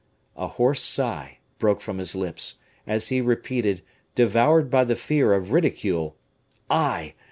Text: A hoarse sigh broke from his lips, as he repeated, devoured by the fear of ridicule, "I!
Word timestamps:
A 0.35 0.47
hoarse 0.47 0.81
sigh 0.81 1.37
broke 1.59 1.79
from 1.79 1.99
his 1.99 2.15
lips, 2.15 2.55
as 2.87 3.09
he 3.09 3.21
repeated, 3.21 3.83
devoured 4.15 4.71
by 4.71 4.83
the 4.83 4.95
fear 4.95 5.31
of 5.33 5.51
ridicule, 5.51 6.15
"I! 6.71 7.13